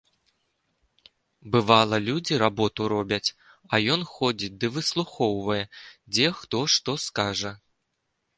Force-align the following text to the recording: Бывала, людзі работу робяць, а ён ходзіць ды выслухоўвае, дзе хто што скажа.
Бывала, 1.55 1.95
людзі 2.07 2.39
работу 2.43 2.87
робяць, 2.93 3.29
а 3.75 3.81
ён 3.97 4.01
ходзіць 4.15 4.51
ды 4.65 4.73
выслухоўвае, 4.79 5.59
дзе 6.17 6.27
хто 6.41 6.65
што 6.79 6.91
скажа. 7.07 7.55